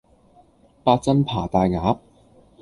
[0.83, 1.99] 八珍扒大鴨